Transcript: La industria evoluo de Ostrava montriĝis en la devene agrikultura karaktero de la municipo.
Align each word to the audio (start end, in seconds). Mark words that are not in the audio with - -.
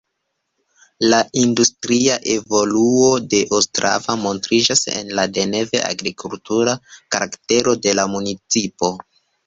La 1.13 1.17
industria 1.41 2.15
evoluo 2.37 3.11
de 3.35 3.43
Ostrava 3.59 4.17
montriĝis 4.25 4.83
en 4.95 5.15
la 5.21 5.29
devene 5.37 5.65
agrikultura 5.93 6.79
karaktero 6.97 7.81
de 7.87 7.99
la 8.03 8.13
municipo. 8.21 8.97